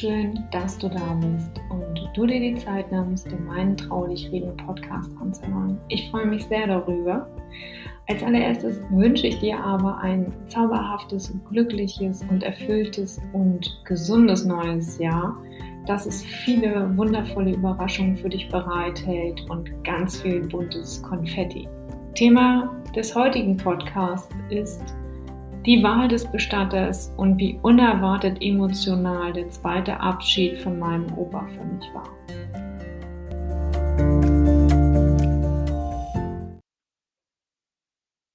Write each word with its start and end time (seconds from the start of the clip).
Schön, 0.00 0.48
dass 0.50 0.78
du 0.78 0.88
da 0.88 1.12
bist 1.20 1.60
und 1.68 2.08
du 2.14 2.24
dir 2.24 2.40
die 2.40 2.54
Zeit 2.56 2.90
nimmst, 2.90 3.30
dir 3.30 3.38
meinen 3.38 3.76
Traulich 3.76 4.32
reden 4.32 4.56
Podcast 4.56 5.10
anzuhören. 5.20 5.78
Ich 5.88 6.10
freue 6.10 6.24
mich 6.24 6.42
sehr 6.46 6.66
darüber. 6.66 7.28
Als 8.08 8.22
allererstes 8.22 8.80
wünsche 8.88 9.26
ich 9.26 9.40
dir 9.40 9.62
aber 9.62 9.98
ein 9.98 10.32
zauberhaftes, 10.46 11.34
glückliches 11.50 12.24
und 12.30 12.42
erfülltes 12.42 13.20
und 13.34 13.78
gesundes 13.84 14.46
neues 14.46 14.96
Jahr, 14.96 15.36
dass 15.84 16.06
es 16.06 16.22
viele 16.22 16.96
wundervolle 16.96 17.52
Überraschungen 17.52 18.16
für 18.16 18.30
dich 18.30 18.48
bereithält 18.48 19.44
und 19.50 19.70
ganz 19.84 20.22
viel 20.22 20.48
buntes 20.48 21.02
Konfetti. 21.02 21.68
Thema 22.14 22.74
des 22.96 23.14
heutigen 23.14 23.58
Podcasts 23.58 24.34
ist 24.48 24.96
die 25.66 25.82
Wahl 25.82 26.08
des 26.08 26.30
Bestatters 26.30 27.12
und 27.18 27.36
wie 27.38 27.58
unerwartet 27.62 28.40
emotional 28.40 29.32
der 29.32 29.50
zweite 29.50 30.00
Abschied 30.00 30.56
von 30.58 30.78
meinem 30.78 31.12
Opa 31.18 31.46
für 31.48 31.64
mich 31.64 31.86
war. 31.92 32.08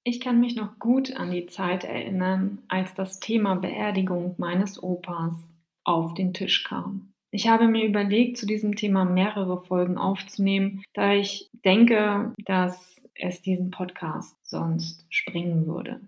Ich 0.04 0.20
kann 0.20 0.38
mich 0.38 0.54
noch 0.54 0.78
gut 0.78 1.16
an 1.16 1.32
die 1.32 1.46
Zeit 1.46 1.82
erinnern, 1.82 2.62
als 2.68 2.94
das 2.94 3.18
Thema 3.18 3.56
Beerdigung 3.56 4.36
meines 4.38 4.80
Opas 4.80 5.34
auf 5.82 6.14
den 6.14 6.32
Tisch 6.32 6.62
kam. 6.62 7.12
Ich 7.32 7.48
habe 7.48 7.66
mir 7.66 7.84
überlegt, 7.84 8.36
zu 8.36 8.46
diesem 8.46 8.76
Thema 8.76 9.04
mehrere 9.04 9.60
Folgen 9.60 9.98
aufzunehmen, 9.98 10.84
da 10.94 11.12
ich 11.12 11.50
denke, 11.64 12.32
dass 12.44 13.02
es 13.16 13.42
diesen 13.42 13.72
Podcast 13.72 14.36
sonst 14.44 15.04
springen 15.10 15.66
würde. 15.66 16.00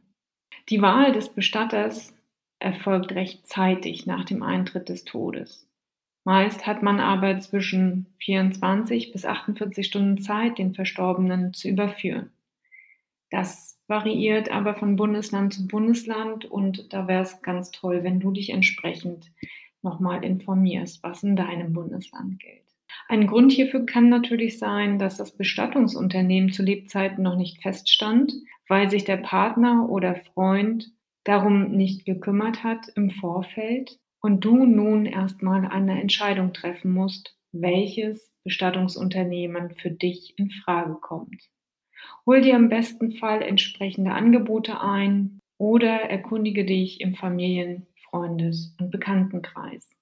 Die 0.71 0.83
Wahl 0.83 1.13
des 1.13 1.31
Bestatters 1.31 2.15
erfolgt 2.59 3.13
rechtzeitig 3.13 4.05
nach 4.05 4.25
dem 4.25 4.43
Eintritt 4.43 4.91
des 4.91 5.05
Todes. 5.05 5.67
Meist 6.25 6.67
hat 6.67 6.83
man 6.83 7.01
aber 7.01 7.39
zwischen 7.41 8.07
24 8.19 9.13
bis 9.13 9.25
48 9.25 9.87
Stunden 9.87 10.19
Zeit, 10.19 10.59
den 10.59 10.75
Verstorbenen 10.75 11.55
zu 11.55 11.69
überführen. 11.69 12.31
Das 13.31 13.79
variiert 13.87 14.51
aber 14.51 14.75
von 14.75 14.97
Bundesland 14.97 15.55
zu 15.55 15.67
Bundesland 15.67 16.45
und 16.45 16.93
da 16.93 17.09
wäre 17.09 17.23
es 17.23 17.41
ganz 17.41 17.71
toll, 17.71 18.05
wenn 18.05 18.21
du 18.21 18.31
dich 18.31 18.51
entsprechend 18.51 19.33
nochmal 19.81 20.23
informierst, 20.23 21.03
was 21.03 21.23
in 21.23 21.37
deinem 21.37 21.73
Bundesland 21.73 22.39
gilt. 22.41 22.68
Ein 23.07 23.27
Grund 23.27 23.53
hierfür 23.53 23.87
kann 23.87 24.09
natürlich 24.09 24.59
sein, 24.59 24.99
dass 24.99 25.17
das 25.17 25.37
Bestattungsunternehmen 25.37 26.53
zu 26.53 26.63
Lebzeiten 26.63 27.23
noch 27.23 27.37
nicht 27.37 27.63
feststand, 27.63 28.33
weil 28.69 28.91
sich 28.91 29.05
der 29.05 29.19
Partner 29.19 29.89
oder 29.89 30.17
Freund 30.35 30.91
darum 31.25 31.71
nicht 31.73 32.05
gekümmert 32.05 32.65
hat 32.65 32.89
im 32.97 33.11
Vorfeld 33.11 33.99
und 34.21 34.45
du 34.45 34.67
nun 34.67 35.07
erstmal 35.07 35.67
eine 35.67 36.01
Entscheidung 36.01 36.53
treffen 36.53 36.93
musst, 36.93 37.37
welches 37.53 38.31
Bestattungsunternehmen 38.45 39.71
für 39.77 39.91
dich 39.91 40.35
in 40.37 40.51
Frage 40.51 40.95
kommt. 40.95 41.51
Hol 42.27 42.41
dir 42.41 42.57
im 42.57 42.69
besten 42.69 43.13
Fall 43.13 43.43
entsprechende 43.43 44.13
Angebote 44.13 44.81
ein 44.81 45.41
oder 45.59 46.03
erkundige 46.03 46.65
dich 46.65 47.01
im 47.01 47.15
Familien-, 47.15 47.87
Freundes- 48.11 48.75
und 48.79 48.91
Bekanntenkreis. 48.91 49.98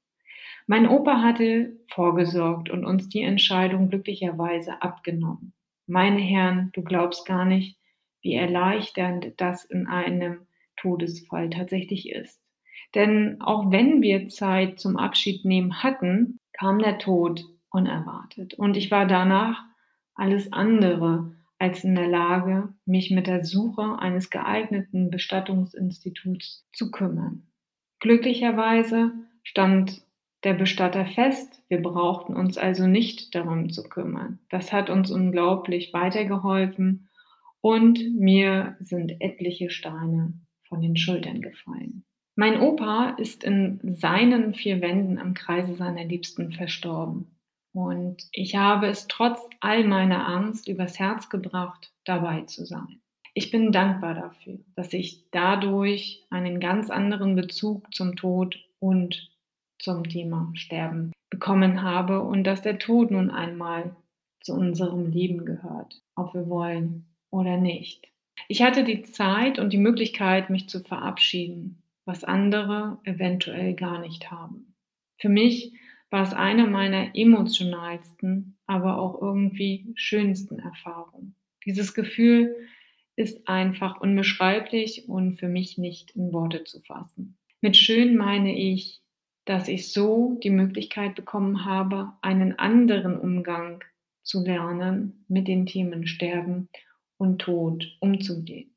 Mein 0.67 0.89
Opa 0.89 1.23
hatte 1.23 1.79
vorgesorgt 1.89 2.71
und 2.71 2.85
uns 2.85 3.09
die 3.09 3.23
Entscheidung 3.23 3.89
glücklicherweise 3.89 4.83
abgenommen. 4.83 5.53
Meine 5.87 6.21
Herren, 6.21 6.71
du 6.73 6.83
glaubst 6.83 7.25
gar 7.25 7.45
nicht, 7.45 7.79
wie 8.21 8.35
erleichternd 8.35 9.35
das 9.37 9.65
in 9.65 9.87
einem 9.87 10.47
Todesfall 10.77 11.51
tatsächlich 11.51 12.11
ist. 12.11 12.41
Denn 12.95 13.41
auch 13.41 13.71
wenn 13.71 14.03
wir 14.03 14.29
Zeit 14.29 14.81
zum 14.81 14.97
Abschied 14.97 15.45
nehmen 15.45 15.83
hatten, 15.83 16.41
kam 16.53 16.81
der 16.81 16.99
Tod 16.99 17.45
unerwartet. 17.71 18.55
Und 18.55 18.77
ich 18.77 18.91
war 18.91 19.07
danach 19.07 19.63
alles 20.15 20.53
andere 20.53 21.33
als 21.59 21.85
in 21.85 21.95
der 21.95 22.09
Lage, 22.09 22.75
mich 22.85 23.11
mit 23.11 23.27
der 23.27 23.45
Suche 23.45 23.99
eines 23.99 24.31
geeigneten 24.31 25.11
Bestattungsinstituts 25.11 26.67
zu 26.73 26.91
kümmern. 26.91 27.47
Glücklicherweise 28.01 29.13
stand 29.43 30.03
der 30.47 30.55
Bestatter 30.55 31.07
fest. 31.07 31.61
Wir 31.69 31.83
brauchten 31.83 32.37
uns 32.37 32.57
also 32.57 32.87
nicht 32.87 33.35
darum 33.35 33.69
zu 33.69 33.83
kümmern. 33.83 34.39
Das 34.49 34.73
hat 34.73 34.91
uns 34.91 35.11
unglaublich 35.11 35.93
weitergeholfen 35.93 37.09
und 37.61 38.15
mir 38.15 38.77
sind 38.79 39.21
etliche 39.21 39.71
Steine 39.71 40.35
von 40.69 40.81
den 40.81 40.97
Schultern 40.97 41.43
gefallen. 41.43 42.05
Mein 42.37 42.61
Opa 42.61 43.17
ist 43.19 43.43
in 43.43 43.81
seinen 43.97 44.55
vier 44.55 44.81
Wänden 44.81 45.19
im 45.19 45.35
Kreise 45.35 45.75
seiner 45.75 46.05
Liebsten 46.05 46.53
verstorben. 46.53 47.37
Und 47.73 48.29
ich 48.31 48.55
habe 48.55 48.87
es 48.87 49.09
trotz 49.09 49.41
all 49.59 49.83
meiner 49.83 50.29
Angst 50.29 50.69
übers 50.69 51.01
Herz 51.01 51.29
gebracht, 51.29 51.93
dabei 52.05 52.43
zu 52.43 52.65
sein. 52.65 53.01
Ich 53.35 53.51
bin 53.51 53.73
dankbar 53.73 54.15
dafür, 54.15 54.61
dass 54.77 54.93
ich 54.93 55.29
dadurch 55.33 56.25
einen 56.31 56.61
ganz 56.61 56.89
anderen 56.89 57.35
Bezug 57.35 57.93
zum 57.93 58.15
Tod 58.15 58.57
und 58.79 59.29
zum 59.79 60.09
Thema 60.09 60.51
Sterben 60.55 61.13
bekommen 61.31 61.83
habe 61.83 62.23
und 62.23 62.45
dass 62.45 62.63
der 62.63 62.79
Tod 62.79 63.11
nun 63.11 63.31
einmal 63.31 63.95
zu 64.41 64.55
unserem 64.55 65.11
Leben 65.11 65.45
gehört, 65.45 66.03
ob 66.15 66.35
wir 66.35 66.49
wollen 66.49 67.07
oder 67.31 67.57
nicht. 67.57 68.09
Ich 68.49 68.63
hatte 68.63 68.85
die 68.85 69.03
Zeit 69.03 69.59
und 69.59 69.73
die 69.73 69.79
Möglichkeit, 69.79 70.51
mich 70.51 70.69
zu 70.69 70.81
verabschieden, 70.81 71.83
was 72.05 72.23
andere 72.23 72.99
eventuell 73.05 73.75
gar 73.75 74.01
nicht 74.01 74.31
haben. 74.31 74.75
Für 75.19 75.29
mich 75.29 75.73
war 76.11 76.23
es 76.23 76.33
eine 76.33 76.67
meiner 76.67 77.17
emotionalsten, 77.17 78.57
aber 78.67 78.99
auch 78.99 79.21
irgendwie 79.21 79.93
schönsten 79.97 80.59
Erfahrungen. 80.59 81.35
Dieses 81.65 81.95
Gefühl 81.95 82.55
ist 83.17 83.49
einfach 83.49 84.01
unbeschreiblich 84.01 85.09
und 85.09 85.39
für 85.41 85.49
mich 85.49 85.79
nicht 85.79 86.13
in 86.13 86.33
Worte 86.33 86.65
zu 86.65 86.81
fassen. 86.81 87.37
Mit 87.61 87.77
schön 87.77 88.17
meine 88.17 88.57
ich 88.57 89.01
dass 89.47 89.69
ich 89.69 89.93
so 89.93 90.39
die 90.43 90.51
Möglichkeit 90.51 91.15
bekommen 91.15 91.65
habe, 91.65 92.13
einen 92.21 92.59
anderen 92.59 93.19
Umgang 93.19 93.83
zu 94.23 94.45
lernen 94.45 95.25
mit 95.29 95.49
den 95.49 95.67
Themen 95.67 96.07
Sterben 96.07 96.69
und 97.17 97.39
Tod 97.41 97.97
umzugehen. 98.01 98.77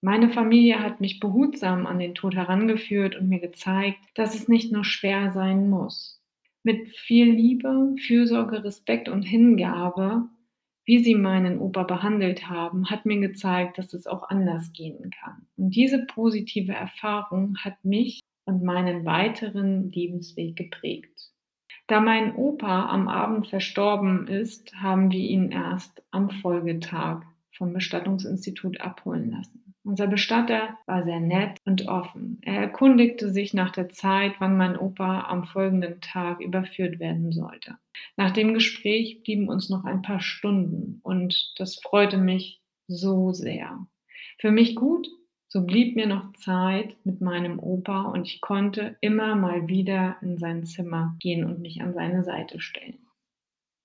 Meine 0.00 0.30
Familie 0.30 0.82
hat 0.82 1.00
mich 1.00 1.20
behutsam 1.20 1.86
an 1.86 1.98
den 1.98 2.14
Tod 2.14 2.34
herangeführt 2.34 3.16
und 3.16 3.28
mir 3.28 3.40
gezeigt, 3.40 3.98
dass 4.14 4.34
es 4.34 4.48
nicht 4.48 4.72
nur 4.72 4.84
schwer 4.84 5.32
sein 5.32 5.68
muss. 5.68 6.22
Mit 6.62 6.88
viel 6.96 7.30
Liebe, 7.30 7.94
Fürsorge, 8.06 8.64
Respekt 8.64 9.08
und 9.08 9.22
Hingabe, 9.22 10.28
wie 10.84 11.02
sie 11.02 11.14
meinen 11.14 11.58
Opa 11.58 11.82
behandelt 11.82 12.48
haben, 12.48 12.88
hat 12.90 13.04
mir 13.04 13.20
gezeigt, 13.20 13.78
dass 13.78 13.92
es 13.92 14.06
auch 14.06 14.28
anders 14.28 14.72
gehen 14.72 15.10
kann. 15.10 15.46
Und 15.56 15.74
diese 15.74 16.06
positive 16.06 16.72
Erfahrung 16.72 17.56
hat 17.58 17.84
mich 17.84 18.20
und 18.46 18.62
meinen 18.62 19.04
weiteren 19.04 19.90
Lebensweg 19.90 20.56
geprägt. 20.56 21.32
Da 21.88 22.00
mein 22.00 22.34
Opa 22.34 22.88
am 22.88 23.06
Abend 23.06 23.46
verstorben 23.46 24.26
ist, 24.26 24.74
haben 24.74 25.12
wir 25.12 25.20
ihn 25.20 25.52
erst 25.52 26.02
am 26.10 26.30
Folgetag 26.30 27.22
vom 27.52 27.72
Bestattungsinstitut 27.72 28.80
abholen 28.80 29.30
lassen. 29.30 29.66
Unser 29.84 30.08
Bestatter 30.08 30.76
war 30.86 31.04
sehr 31.04 31.20
nett 31.20 31.58
und 31.64 31.86
offen. 31.86 32.40
Er 32.42 32.60
erkundigte 32.60 33.32
sich 33.32 33.54
nach 33.54 33.70
der 33.70 33.88
Zeit, 33.88 34.32
wann 34.40 34.56
mein 34.56 34.76
Opa 34.76 35.28
am 35.28 35.44
folgenden 35.44 36.00
Tag 36.00 36.40
überführt 36.40 36.98
werden 36.98 37.30
sollte. 37.30 37.76
Nach 38.16 38.32
dem 38.32 38.52
Gespräch 38.52 39.22
blieben 39.22 39.48
uns 39.48 39.70
noch 39.70 39.84
ein 39.84 40.02
paar 40.02 40.20
Stunden 40.20 40.98
und 41.04 41.54
das 41.56 41.76
freute 41.76 42.18
mich 42.18 42.60
so 42.88 43.32
sehr. 43.32 43.86
Für 44.38 44.50
mich 44.50 44.74
gut, 44.74 45.06
so 45.56 45.62
blieb 45.62 45.96
mir 45.96 46.06
noch 46.06 46.34
Zeit 46.34 46.98
mit 47.04 47.22
meinem 47.22 47.58
Opa 47.58 48.02
und 48.02 48.26
ich 48.26 48.42
konnte 48.42 48.98
immer 49.00 49.34
mal 49.36 49.68
wieder 49.68 50.16
in 50.20 50.36
sein 50.36 50.64
Zimmer 50.64 51.16
gehen 51.18 51.46
und 51.46 51.60
mich 51.60 51.80
an 51.80 51.94
seine 51.94 52.24
Seite 52.24 52.60
stellen. 52.60 52.98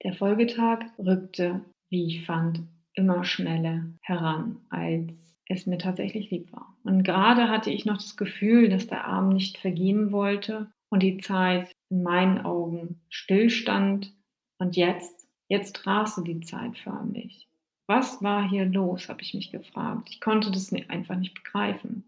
Der 0.03 0.11
Folgetag 0.11 0.81
rückte, 0.99 1.61
wie 1.89 2.07
ich 2.07 2.25
fand, 2.25 2.63
immer 2.93 3.23
schneller 3.23 3.85
heran, 4.01 4.57
als 4.69 5.13
es 5.47 5.65
mir 5.65 5.77
tatsächlich 5.77 6.29
lieb 6.29 6.51
war. 6.51 6.75
Und 6.83 7.03
gerade 7.03 7.47
hatte 7.47 7.69
ich 7.69 7.85
noch 7.85 7.99
das 7.99 8.17
Gefühl, 8.17 8.67
dass 8.67 8.87
der 8.87 9.07
Abend 9.07 9.35
nicht 9.35 9.57
vergehen 9.57 10.11
wollte 10.11 10.69
und 10.89 11.01
die 11.01 11.19
Zeit 11.19 11.71
in 11.89 12.03
meinen 12.03 12.39
Augen 12.39 12.99
stillstand. 13.07 14.13
Und 14.57 14.75
jetzt, 14.75 15.25
jetzt 15.47 15.87
raste 15.87 16.21
die 16.25 16.41
Zeit 16.41 16.77
förmlich. 16.77 17.47
Was 17.93 18.23
war 18.23 18.47
hier 18.47 18.63
los, 18.63 19.09
habe 19.09 19.21
ich 19.21 19.33
mich 19.33 19.51
gefragt. 19.51 20.07
Ich 20.09 20.21
konnte 20.21 20.49
das 20.49 20.71
einfach 20.87 21.17
nicht 21.17 21.33
begreifen. 21.33 22.05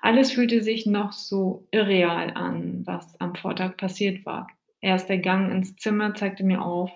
Alles 0.00 0.32
fühlte 0.32 0.62
sich 0.62 0.84
noch 0.84 1.12
so 1.12 1.68
irreal 1.70 2.32
an, 2.32 2.84
was 2.88 3.20
am 3.20 3.36
Vortag 3.36 3.76
passiert 3.76 4.26
war. 4.26 4.48
Erst 4.80 5.08
der 5.08 5.18
Gang 5.18 5.52
ins 5.52 5.76
Zimmer 5.76 6.12
zeigte 6.16 6.42
mir 6.42 6.60
auf, 6.60 6.90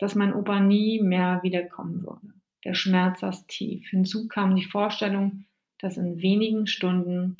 dass 0.00 0.16
mein 0.16 0.34
Opa 0.34 0.58
nie 0.58 1.00
mehr 1.00 1.38
wiederkommen 1.44 2.02
würde. 2.02 2.34
Der 2.64 2.74
Schmerz 2.74 3.20
saß 3.20 3.46
tief. 3.46 3.88
Hinzu 3.90 4.26
kam 4.26 4.56
die 4.56 4.64
Vorstellung, 4.64 5.44
dass 5.78 5.96
in 5.96 6.20
wenigen 6.20 6.66
Stunden 6.66 7.36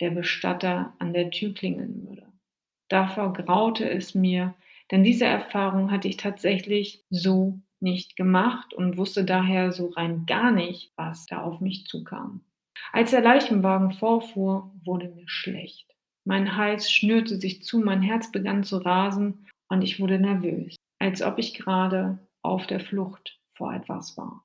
der 0.00 0.10
Bestatter 0.10 0.94
an 1.00 1.12
der 1.12 1.32
Tür 1.32 1.54
klingeln 1.54 2.06
würde. 2.06 2.28
Davor 2.86 3.32
graute 3.32 3.90
es 3.90 4.14
mir, 4.14 4.54
denn 4.92 5.02
diese 5.02 5.24
Erfahrung 5.24 5.90
hatte 5.90 6.06
ich 6.06 6.18
tatsächlich 6.18 7.02
so 7.10 7.58
nicht 7.82 8.16
gemacht 8.16 8.72
und 8.74 8.96
wusste 8.96 9.24
daher 9.24 9.72
so 9.72 9.88
rein 9.88 10.24
gar 10.26 10.50
nicht, 10.50 10.92
was 10.96 11.26
da 11.26 11.42
auf 11.42 11.60
mich 11.60 11.86
zukam. 11.86 12.42
Als 12.92 13.10
der 13.10 13.20
Leichenwagen 13.20 13.92
vorfuhr, 13.92 14.72
wurde 14.84 15.08
mir 15.08 15.28
schlecht. 15.28 15.94
Mein 16.24 16.56
Hals 16.56 16.90
schnürte 16.90 17.36
sich 17.36 17.62
zu, 17.62 17.78
mein 17.78 18.02
Herz 18.02 18.30
begann 18.30 18.64
zu 18.64 18.78
rasen 18.78 19.46
und 19.68 19.82
ich 19.82 20.00
wurde 20.00 20.18
nervös, 20.18 20.76
als 20.98 21.22
ob 21.22 21.38
ich 21.38 21.54
gerade 21.54 22.18
auf 22.42 22.66
der 22.66 22.80
Flucht 22.80 23.40
vor 23.52 23.72
etwas 23.74 24.16
war. 24.16 24.44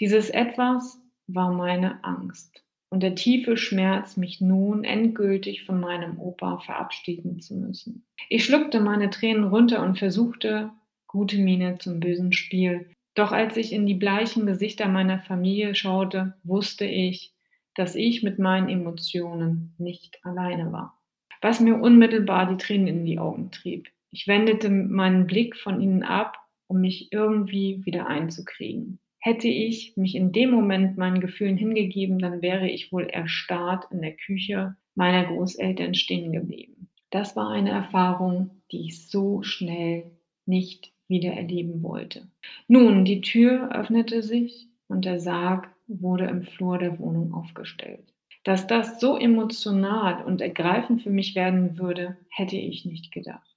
Dieses 0.00 0.30
etwas 0.30 1.00
war 1.26 1.52
meine 1.52 2.02
Angst 2.04 2.64
und 2.92 3.02
der 3.02 3.14
tiefe 3.14 3.56
Schmerz, 3.56 4.18
mich 4.18 4.42
nun 4.42 4.84
endgültig 4.84 5.64
von 5.64 5.80
meinem 5.80 6.20
Opa 6.20 6.58
verabschieden 6.58 7.40
zu 7.40 7.54
müssen. 7.54 8.04
Ich 8.28 8.44
schluckte 8.44 8.80
meine 8.80 9.08
Tränen 9.08 9.44
runter 9.44 9.82
und 9.82 9.98
versuchte, 9.98 10.70
gute 11.12 11.38
Miene 11.38 11.76
zum 11.78 12.00
bösen 12.00 12.32
Spiel. 12.32 12.90
Doch 13.14 13.32
als 13.32 13.58
ich 13.58 13.72
in 13.72 13.86
die 13.86 13.94
bleichen 13.94 14.46
Gesichter 14.46 14.88
meiner 14.88 15.18
Familie 15.18 15.74
schaute, 15.74 16.34
wusste 16.42 16.86
ich, 16.86 17.34
dass 17.74 17.94
ich 17.94 18.22
mit 18.22 18.38
meinen 18.38 18.70
Emotionen 18.70 19.74
nicht 19.78 20.18
alleine 20.24 20.72
war. 20.72 20.98
Was 21.42 21.60
mir 21.60 21.76
unmittelbar 21.76 22.48
die 22.48 22.56
Tränen 22.56 22.86
in 22.88 23.04
die 23.04 23.18
Augen 23.18 23.50
trieb. 23.50 23.88
Ich 24.10 24.26
wendete 24.26 24.70
meinen 24.70 25.26
Blick 25.26 25.56
von 25.56 25.80
ihnen 25.80 26.02
ab, 26.02 26.38
um 26.66 26.80
mich 26.80 27.12
irgendwie 27.12 27.84
wieder 27.84 28.06
einzukriegen. 28.06 28.98
Hätte 29.18 29.48
ich 29.48 29.96
mich 29.96 30.14
in 30.14 30.32
dem 30.32 30.50
Moment 30.50 30.96
meinen 30.96 31.20
Gefühlen 31.20 31.56
hingegeben, 31.56 32.18
dann 32.18 32.42
wäre 32.42 32.68
ich 32.68 32.92
wohl 32.92 33.04
erstarrt 33.04 33.84
in 33.90 34.00
der 34.00 34.16
Küche 34.16 34.76
meiner 34.94 35.24
Großeltern 35.24 35.94
stehen 35.94 36.32
geblieben. 36.32 36.88
Das 37.10 37.36
war 37.36 37.50
eine 37.50 37.70
Erfahrung, 37.70 38.62
die 38.70 38.86
ich 38.86 39.08
so 39.08 39.42
schnell 39.42 40.10
nicht 40.46 40.92
wieder 41.12 41.32
erleben 41.32 41.84
wollte. 41.84 42.26
Nun, 42.66 43.04
die 43.04 43.20
Tür 43.20 43.70
öffnete 43.72 44.24
sich 44.24 44.66
und 44.88 45.04
der 45.04 45.20
Sarg 45.20 45.70
wurde 45.86 46.24
im 46.24 46.42
Flur 46.42 46.78
der 46.78 46.98
Wohnung 46.98 47.32
aufgestellt. 47.32 48.12
Dass 48.44 48.66
das 48.66 48.98
so 48.98 49.16
emotional 49.16 50.24
und 50.24 50.40
ergreifend 50.40 51.02
für 51.02 51.10
mich 51.10 51.36
werden 51.36 51.78
würde, 51.78 52.16
hätte 52.28 52.56
ich 52.56 52.84
nicht 52.84 53.12
gedacht. 53.12 53.48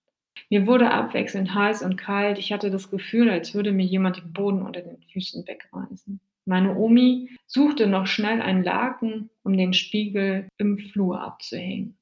Mir 0.49 0.67
wurde 0.67 0.91
abwechselnd 0.91 1.55
heiß 1.55 1.81
und 1.81 1.97
kalt. 1.97 2.37
Ich 2.37 2.53
hatte 2.53 2.69
das 2.69 2.91
Gefühl, 2.91 3.29
als 3.31 3.55
würde 3.55 3.71
mir 3.71 3.85
jemand 3.85 4.17
den 4.17 4.33
Boden 4.33 4.61
unter 4.61 4.81
den 4.81 5.01
Füßen 5.11 5.47
wegreißen. 5.47 6.19
Meine 6.45 6.77
Omi 6.77 7.31
suchte 7.47 7.87
noch 7.87 8.05
schnell 8.05 8.41
einen 8.41 8.63
Laken, 8.63 9.31
um 9.43 9.57
den 9.57 9.73
Spiegel 9.73 10.47
im 10.57 10.77
Flur 10.77 11.19
abzuhängen. 11.19 11.97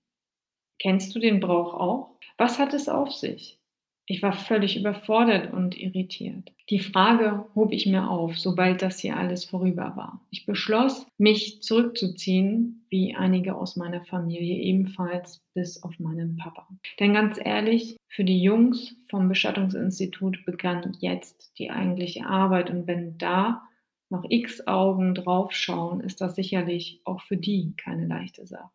Kennst 0.79 1.15
du 1.15 1.19
den 1.19 1.39
Brauch 1.39 1.73
auch? 1.73 2.19
Was 2.37 2.59
hat 2.59 2.73
es 2.73 2.89
auf 2.89 3.13
sich? 3.13 3.57
Ich 4.05 4.21
war 4.21 4.33
völlig 4.33 4.77
überfordert 4.77 5.53
und 5.53 5.77
irritiert. 5.79 6.51
Die 6.69 6.79
Frage 6.79 7.45
hob 7.55 7.71
ich 7.71 7.85
mir 7.85 8.09
auf, 8.09 8.37
sobald 8.37 8.81
das 8.81 8.99
hier 8.99 9.17
alles 9.17 9.45
vorüber 9.45 9.93
war. 9.95 10.21
Ich 10.29 10.45
beschloss, 10.45 11.05
mich 11.17 11.61
zurückzuziehen, 11.61 12.85
wie 12.89 13.15
einige 13.15 13.55
aus 13.55 13.77
meiner 13.77 14.03
Familie 14.03 14.61
ebenfalls, 14.61 15.41
bis 15.53 15.83
auf 15.83 15.99
meinen 15.99 16.35
Papa. 16.35 16.67
Denn 16.99 17.13
ganz 17.13 17.39
ehrlich, 17.41 17.95
für 18.09 18.25
die 18.25 18.41
Jungs 18.41 18.95
vom 19.09 19.29
Bestattungsinstitut 19.29 20.45
begann 20.45 20.97
jetzt 20.99 21.57
die 21.57 21.71
eigentliche 21.71 22.25
Arbeit 22.25 22.69
und 22.69 22.87
wenn 22.87 23.17
da 23.17 23.63
noch 24.09 24.25
x 24.29 24.67
Augen 24.67 25.15
draufschauen, 25.15 26.01
ist 26.01 26.21
das 26.21 26.35
sicherlich 26.35 27.01
auch 27.05 27.21
für 27.21 27.37
die 27.37 27.73
keine 27.77 28.05
leichte 28.05 28.45
Sache. 28.45 28.69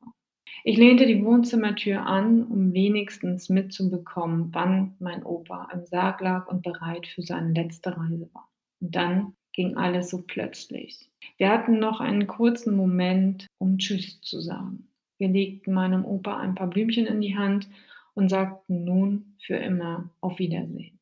Ich 0.64 0.76
lehnte 0.76 1.06
die 1.06 1.24
Wohnzimmertür 1.24 2.04
an, 2.04 2.44
um 2.44 2.72
wenigstens 2.72 3.48
mitzubekommen, 3.48 4.48
wann 4.52 4.94
mein 4.98 5.22
Opa 5.22 5.68
im 5.72 5.86
Sarg 5.86 6.20
lag 6.20 6.46
und 6.48 6.62
bereit 6.62 7.06
für 7.06 7.22
seine 7.22 7.52
letzte 7.52 7.96
Reise 7.96 8.28
war. 8.32 8.48
Und 8.80 8.94
dann 8.94 9.34
ging 9.52 9.76
alles 9.76 10.10
so 10.10 10.22
plötzlich. 10.22 11.10
Wir 11.36 11.50
hatten 11.50 11.78
noch 11.78 12.00
einen 12.00 12.26
kurzen 12.26 12.76
Moment, 12.76 13.46
um 13.58 13.78
Tschüss 13.78 14.20
zu 14.20 14.40
sagen. 14.40 14.88
Wir 15.18 15.28
legten 15.28 15.74
meinem 15.74 16.04
Opa 16.04 16.38
ein 16.38 16.54
paar 16.54 16.68
Blümchen 16.68 17.06
in 17.06 17.20
die 17.20 17.36
Hand 17.36 17.68
und 18.14 18.28
sagten 18.28 18.84
nun 18.84 19.34
für 19.38 19.56
immer 19.56 20.10
auf 20.20 20.38
Wiedersehen. 20.38 20.98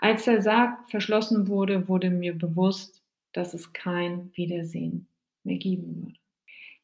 Als 0.00 0.24
der 0.24 0.40
Sarg 0.40 0.90
verschlossen 0.90 1.48
wurde, 1.48 1.88
wurde 1.88 2.10
mir 2.10 2.36
bewusst, 2.36 3.02
dass 3.32 3.54
es 3.54 3.72
kein 3.72 4.30
Wiedersehen 4.34 5.08
mehr 5.42 5.58
geben 5.58 5.96
würde. 5.96 6.18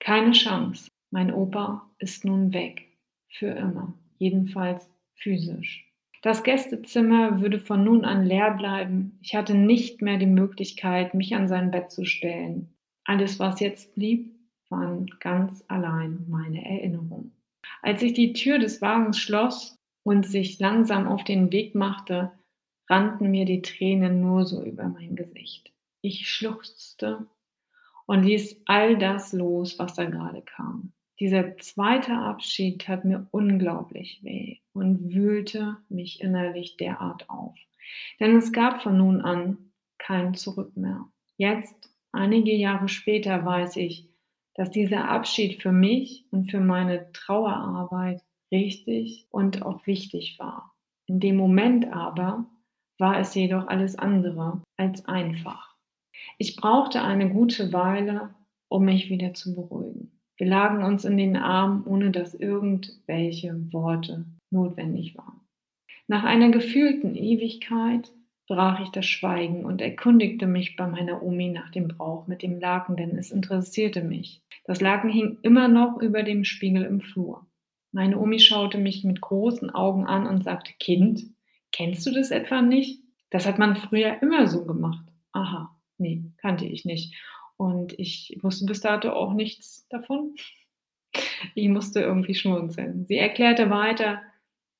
Keine 0.01 0.33
Chance, 0.33 0.91
mein 1.11 1.33
Opa 1.33 1.91
ist 1.99 2.25
nun 2.25 2.53
weg. 2.53 2.87
Für 3.29 3.49
immer. 3.49 3.95
Jedenfalls 4.19 4.89
physisch. 5.15 5.87
Das 6.23 6.43
Gästezimmer 6.43 7.41
würde 7.41 7.59
von 7.59 7.83
nun 7.85 8.05
an 8.05 8.25
leer 8.25 8.53
bleiben. 8.53 9.19
Ich 9.23 9.35
hatte 9.35 9.55
nicht 9.55 10.03
mehr 10.03 10.19
die 10.19 10.27
Möglichkeit, 10.27 11.15
mich 11.15 11.35
an 11.35 11.49
sein 11.49 11.71
Bett 11.71 11.91
zu 11.91 12.05
stellen. 12.05 12.75
Alles, 13.05 13.39
was 13.39 13.61
jetzt 13.61 13.95
blieb, 13.95 14.35
waren 14.69 15.07
ganz 15.21 15.65
allein 15.69 16.27
meine 16.29 16.65
Erinnerungen. 16.65 17.33
Als 17.83 18.03
ich 18.03 18.13
die 18.13 18.35
Tür 18.35 18.59
des 18.59 18.83
Wagens 18.83 19.19
schloss 19.19 19.79
und 20.03 20.27
sich 20.27 20.59
langsam 20.59 21.09
auf 21.09 21.25
den 21.25 21.51
Weg 21.53 21.75
machte, 21.75 22.33
rannten 22.89 23.31
mir 23.31 23.47
die 23.47 23.63
Tränen 23.63 24.21
nur 24.21 24.45
so 24.45 24.63
über 24.63 24.89
mein 24.89 25.17
Gesicht. 25.17 25.73
Ich 26.03 26.31
schluchzte 26.31 27.27
und 28.07 28.25
ließ 28.25 28.63
all 28.67 28.99
das 28.99 29.33
los, 29.33 29.79
was 29.79 29.95
da 29.95 30.05
gerade 30.05 30.43
kam. 30.43 30.93
Dieser 31.21 31.59
zweite 31.59 32.15
Abschied 32.15 32.81
tat 32.81 33.05
mir 33.05 33.29
unglaublich 33.31 34.21
weh 34.23 34.57
und 34.73 35.13
wühlte 35.15 35.77
mich 35.91 36.23
innerlich 36.23 36.79
derart 36.79 37.29
auf. 37.29 37.59
Denn 38.19 38.37
es 38.37 38.53
gab 38.53 38.83
von 38.83 38.97
nun 38.97 39.21
an 39.21 39.59
kein 39.99 40.33
Zurück 40.35 40.75
mehr. 40.79 41.05
Jetzt, 41.37 41.91
einige 42.13 42.55
Jahre 42.55 42.89
später, 42.89 43.45
weiß 43.45 43.77
ich, 43.77 44.09
dass 44.55 44.71
dieser 44.71 45.11
Abschied 45.11 45.61
für 45.61 45.73
mich 45.73 46.25
und 46.31 46.51
für 46.51 46.61
meine 46.61 47.13
Trauerarbeit 47.13 48.23
richtig 48.51 49.27
und 49.31 49.63
auch 49.63 49.87
wichtig 49.87 50.39
war. 50.39 50.75
In 51.07 51.21
dem 51.21 51.37
Moment 51.37 51.93
aber 51.93 52.47
war 52.99 53.19
es 53.19 53.35
jedoch 53.35 53.69
alles 53.69 53.97
andere 53.97 54.63
als 54.79 55.05
einfach. 55.07 55.77
Ich 56.39 56.57
brauchte 56.57 57.03
eine 57.03 57.31
gute 57.31 57.73
Weile, 57.75 58.35
um 58.69 58.87
mich 58.87 59.11
wieder 59.11 59.35
zu 59.35 59.55
beruhigen. 59.55 60.20
Wir 60.41 60.47
lagen 60.47 60.83
uns 60.83 61.05
in 61.05 61.19
den 61.19 61.37
Armen, 61.37 61.85
ohne 61.85 62.13
dass 62.13 62.35
irgendwelche 62.35 63.55
Worte 63.75 64.25
notwendig 64.51 65.15
waren. 65.15 65.43
Nach 66.09 66.25
einer 66.25 66.49
gefühlten 66.49 67.15
Ewigkeit 67.15 68.11
brach 68.49 68.81
ich 68.81 68.89
das 68.89 69.05
Schweigen 69.05 69.67
und 69.67 69.83
erkundigte 69.83 70.47
mich 70.47 70.77
bei 70.77 70.87
meiner 70.87 71.23
Omi 71.23 71.51
nach 71.51 71.71
dem 71.71 71.89
Brauch 71.89 72.27
mit 72.27 72.41
dem 72.41 72.59
Laken, 72.59 72.97
denn 72.97 73.19
es 73.19 73.31
interessierte 73.31 74.03
mich. 74.03 74.41
Das 74.65 74.81
Laken 74.81 75.11
hing 75.11 75.37
immer 75.43 75.69
noch 75.69 76.01
über 76.01 76.23
dem 76.23 76.45
Spiegel 76.45 76.85
im 76.85 77.03
Flur. 77.03 77.47
Meine 77.93 78.19
Omi 78.19 78.39
schaute 78.39 78.79
mich 78.79 79.05
mit 79.05 79.21
großen 79.21 79.69
Augen 79.69 80.07
an 80.07 80.27
und 80.27 80.43
sagte, 80.43 80.73
Kind, 80.81 81.23
kennst 81.71 82.07
du 82.07 82.13
das 82.13 82.31
etwa 82.31 82.63
nicht? 82.63 83.03
Das 83.29 83.47
hat 83.47 83.59
man 83.59 83.77
früher 83.77 84.23
immer 84.23 84.47
so 84.47 84.65
gemacht. 84.65 85.05
Aha, 85.33 85.77
nee, 85.99 86.25
kannte 86.39 86.65
ich 86.65 86.87
nicht. 86.87 87.15
Und 87.61 87.93
ich 87.99 88.39
wusste 88.41 88.65
bis 88.65 88.81
dato 88.81 89.11
auch 89.11 89.35
nichts 89.35 89.87
davon. 89.91 90.35
Ich 91.55 91.69
musste 91.69 92.01
irgendwie 92.01 92.35
schmunzeln. 92.35 93.05
Sie 93.05 93.19
erklärte 93.19 93.69
weiter, 93.69 94.23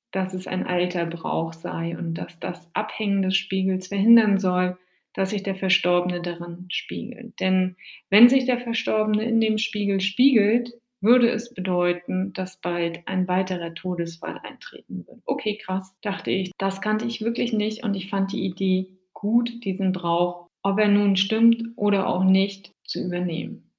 dass 0.09 0.33
es 0.33 0.47
ein 0.47 0.65
alter 0.65 1.05
Brauch 1.05 1.53
sei 1.53 1.95
und 1.95 2.15
dass 2.15 2.39
das 2.39 2.67
Abhängen 2.73 3.21
des 3.21 3.37
Spiegels 3.37 3.89
verhindern 3.89 4.39
soll, 4.39 4.79
dass 5.13 5.29
sich 5.29 5.43
der 5.43 5.53
Verstorbene 5.53 6.23
darin 6.23 6.65
spiegelt. 6.71 7.39
Denn 7.39 7.75
wenn 8.09 8.29
sich 8.29 8.45
der 8.45 8.57
Verstorbene 8.57 9.25
in 9.25 9.39
dem 9.39 9.59
Spiegel 9.59 10.01
spiegelt, 10.01 10.73
würde 11.01 11.29
es 11.29 11.53
bedeuten, 11.53 12.33
dass 12.33 12.61
bald 12.61 13.07
ein 13.07 13.27
weiterer 13.27 13.75
Todesfall 13.75 14.39
eintreten 14.41 15.05
wird. 15.05 15.21
Okay, 15.25 15.57
krass, 15.57 15.93
dachte 16.01 16.31
ich. 16.31 16.49
Das 16.57 16.81
kannte 16.81 17.05
ich 17.05 17.21
wirklich 17.21 17.53
nicht 17.53 17.83
und 17.83 17.93
ich 17.93 18.09
fand 18.09 18.31
die 18.31 18.43
Idee 18.43 18.87
gut, 19.13 19.63
diesen 19.63 19.91
Brauch 19.91 20.47
ob 20.63 20.79
er 20.79 20.87
nun 20.87 21.15
stimmt 21.15 21.63
oder 21.75 22.07
auch 22.07 22.23
nicht, 22.23 22.70
zu 22.91 23.03
übernehmen. 23.03 23.71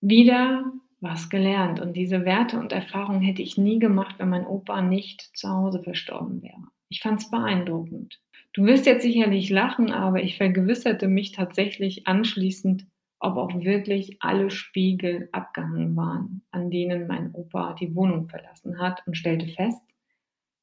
Wieder 0.00 0.72
was 1.00 1.28
gelernt 1.30 1.80
und 1.80 1.96
diese 1.96 2.24
Werte 2.24 2.58
und 2.58 2.72
Erfahrungen 2.72 3.22
hätte 3.22 3.42
ich 3.42 3.58
nie 3.58 3.80
gemacht, 3.80 4.16
wenn 4.18 4.28
mein 4.28 4.46
Opa 4.46 4.82
nicht 4.82 5.30
zu 5.34 5.48
Hause 5.48 5.82
verstorben 5.82 6.42
wäre. 6.42 6.62
Ich 6.88 7.00
fand 7.00 7.20
es 7.20 7.30
beeindruckend. 7.30 8.20
Du 8.52 8.66
wirst 8.66 8.86
jetzt 8.86 9.02
sicherlich 9.02 9.50
lachen, 9.50 9.90
aber 9.90 10.22
ich 10.22 10.36
vergewisserte 10.36 11.08
mich 11.08 11.32
tatsächlich 11.32 12.06
anschließend, 12.06 12.86
ob 13.18 13.36
auch 13.36 13.54
wirklich 13.54 14.18
alle 14.20 14.50
Spiegel 14.50 15.28
abgehangen 15.32 15.96
waren, 15.96 16.42
an 16.50 16.70
denen 16.70 17.06
mein 17.06 17.32
Opa 17.32 17.74
die 17.74 17.94
Wohnung 17.94 18.28
verlassen 18.28 18.78
hat 18.78 19.02
und 19.06 19.16
stellte 19.16 19.48
fest, 19.48 19.82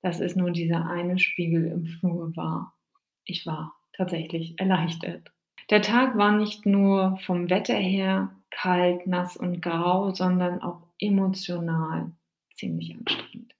dass 0.01 0.19
es 0.19 0.35
nur 0.35 0.51
dieser 0.51 0.89
eine 0.89 1.19
Spiegel 1.19 1.65
im 1.65 1.85
Flur 1.85 2.35
war. 2.35 2.77
Ich 3.25 3.45
war 3.45 3.75
tatsächlich 3.93 4.59
erleichtert. 4.59 5.31
Der 5.69 5.83
Tag 5.83 6.17
war 6.17 6.31
nicht 6.31 6.65
nur 6.65 7.17
vom 7.21 7.49
Wetter 7.49 7.75
her 7.75 8.31
kalt, 8.49 9.05
nass 9.05 9.37
und 9.37 9.61
grau, 9.61 10.11
sondern 10.11 10.61
auch 10.61 10.81
emotional 10.99 12.11
ziemlich 12.55 12.95
anstrengend. 12.95 13.53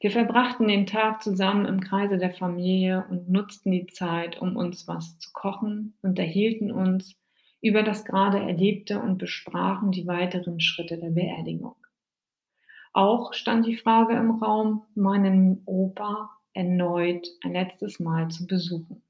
Wir 0.00 0.10
verbrachten 0.10 0.66
den 0.66 0.86
Tag 0.86 1.22
zusammen 1.22 1.66
im 1.66 1.80
Kreise 1.80 2.18
der 2.18 2.32
Familie 2.32 3.04
und 3.08 3.30
nutzten 3.30 3.70
die 3.70 3.86
Zeit, 3.86 4.40
um 4.40 4.56
uns 4.56 4.88
was 4.88 5.18
zu 5.18 5.30
kochen, 5.32 5.94
unterhielten 6.02 6.72
uns 6.72 7.14
über 7.60 7.82
das 7.82 8.04
gerade 8.04 8.40
Erlebte 8.40 8.98
und 8.98 9.18
besprachen 9.18 9.92
die 9.92 10.06
weiteren 10.06 10.58
Schritte 10.58 10.98
der 10.98 11.10
Beerdigung. 11.10 11.76
Auch 12.92 13.32
stand 13.32 13.66
die 13.66 13.76
Frage 13.76 14.16
im 14.16 14.42
Raum, 14.42 14.82
meinen 14.94 15.62
Opa 15.66 16.30
erneut 16.52 17.28
ein 17.44 17.52
letztes 17.52 18.00
Mal 18.00 18.28
zu 18.28 18.46
besuchen. 18.46 19.02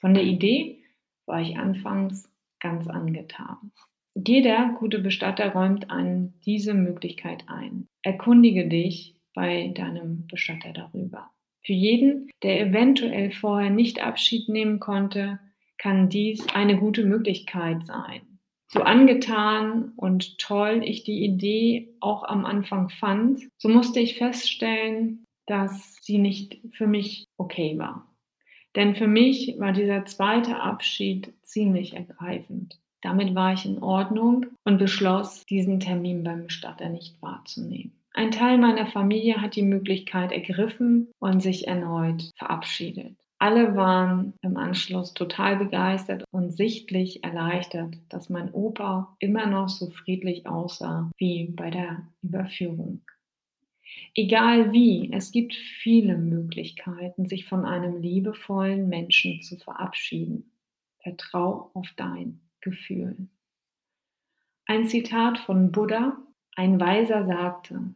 Von 0.00 0.14
der 0.14 0.24
Idee 0.24 0.82
war 1.28 1.40
ich 1.40 1.56
anfangs 1.56 2.28
ganz 2.60 2.88
angetan. 2.88 3.72
Jeder 4.14 4.74
gute 4.78 4.98
Bestatter 4.98 5.52
räumt 5.52 5.90
einen 5.90 6.34
diese 6.44 6.74
Möglichkeit 6.74 7.44
ein. 7.46 7.86
Erkundige 8.02 8.66
dich 8.66 9.14
bei 9.34 9.68
deinem 9.68 10.26
Bestatter 10.26 10.72
darüber. 10.72 11.30
Für 11.64 11.72
jeden, 11.72 12.30
der 12.42 12.60
eventuell 12.60 13.30
vorher 13.30 13.70
nicht 13.70 14.02
Abschied 14.02 14.48
nehmen 14.48 14.80
konnte, 14.80 15.38
kann 15.76 16.08
dies 16.08 16.48
eine 16.54 16.76
gute 16.76 17.04
Möglichkeit 17.04 17.84
sein. 17.84 18.22
So 18.70 18.80
angetan 18.80 19.92
und 19.96 20.38
toll 20.38 20.82
ich 20.84 21.04
die 21.04 21.24
Idee 21.24 21.94
auch 22.00 22.24
am 22.24 22.44
Anfang 22.44 22.90
fand, 22.90 23.48
so 23.56 23.68
musste 23.68 24.00
ich 24.00 24.16
feststellen, 24.16 25.24
dass 25.46 25.96
sie 26.02 26.18
nicht 26.18 26.58
für 26.72 26.86
mich 26.86 27.24
okay 27.38 27.78
war. 27.78 28.07
Denn 28.78 28.94
für 28.94 29.08
mich 29.08 29.56
war 29.58 29.72
dieser 29.72 30.04
zweite 30.04 30.60
Abschied 30.60 31.34
ziemlich 31.42 31.96
ergreifend. 31.96 32.78
Damit 33.02 33.34
war 33.34 33.52
ich 33.52 33.66
in 33.66 33.82
Ordnung 33.82 34.46
und 34.62 34.78
beschloss, 34.78 35.44
diesen 35.46 35.80
Termin 35.80 36.22
beim 36.22 36.44
Bestatter 36.44 36.88
nicht 36.88 37.20
wahrzunehmen. 37.20 37.98
Ein 38.14 38.30
Teil 38.30 38.56
meiner 38.56 38.86
Familie 38.86 39.42
hat 39.42 39.56
die 39.56 39.64
Möglichkeit 39.64 40.30
ergriffen 40.30 41.08
und 41.18 41.42
sich 41.42 41.66
erneut 41.66 42.30
verabschiedet. 42.36 43.16
Alle 43.40 43.74
waren 43.74 44.34
im 44.42 44.56
Anschluss 44.56 45.12
total 45.12 45.56
begeistert 45.56 46.22
und 46.30 46.52
sichtlich 46.52 47.24
erleichtert, 47.24 47.96
dass 48.08 48.30
mein 48.30 48.52
Opa 48.52 49.16
immer 49.18 49.46
noch 49.46 49.68
so 49.68 49.90
friedlich 49.90 50.46
aussah 50.46 51.10
wie 51.16 51.46
bei 51.46 51.70
der 51.70 52.06
Überführung. 52.22 53.00
Egal 54.14 54.72
wie, 54.72 55.12
es 55.12 55.30
gibt 55.30 55.54
viele 55.54 56.16
Möglichkeiten, 56.18 57.26
sich 57.26 57.46
von 57.46 57.64
einem 57.64 58.00
liebevollen 58.00 58.88
Menschen 58.88 59.42
zu 59.42 59.56
verabschieden. 59.56 60.50
Vertrau 61.02 61.70
auf 61.74 61.92
dein 61.96 62.40
Gefühl. 62.60 63.28
Ein 64.66 64.88
Zitat 64.88 65.38
von 65.38 65.72
Buddha, 65.72 66.18
ein 66.56 66.80
Weiser 66.80 67.26
sagte, 67.26 67.94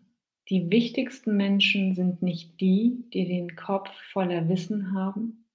die 0.48 0.70
wichtigsten 0.70 1.36
Menschen 1.36 1.94
sind 1.94 2.22
nicht 2.22 2.60
die, 2.60 3.04
die 3.12 3.26
den 3.26 3.56
Kopf 3.56 3.90
voller 4.12 4.48
Wissen 4.48 4.94
haben. 4.94 5.46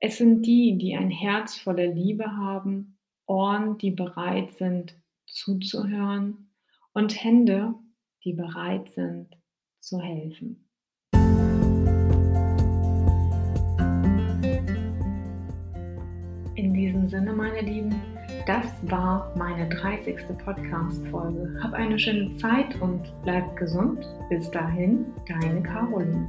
Es 0.00 0.18
sind 0.18 0.46
die, 0.46 0.78
die 0.78 0.96
ein 0.96 1.10
Herz 1.10 1.56
voller 1.56 1.86
Liebe 1.86 2.36
haben, 2.36 2.98
Ohren, 3.26 3.78
die 3.78 3.90
bereit 3.90 4.52
sind 4.52 4.94
zuzuhören 5.26 6.50
und 6.92 7.22
Hände, 7.22 7.74
die 8.24 8.32
bereit 8.32 8.90
sind 8.90 9.37
zu 9.88 10.00
helfen. 10.00 10.64
In 16.54 16.74
diesem 16.74 17.08
Sinne, 17.08 17.32
meine 17.32 17.60
Lieben, 17.60 17.94
das 18.46 18.66
war 18.90 19.32
meine 19.36 19.68
30. 19.68 20.16
Podcast-Folge. 20.44 21.58
Hab 21.62 21.72
eine 21.72 21.98
schöne 21.98 22.36
Zeit 22.36 22.80
und 22.80 23.12
bleib 23.22 23.56
gesund. 23.56 24.06
Bis 24.28 24.50
dahin, 24.50 25.06
deine 25.26 25.62
Caroline. 25.62 26.28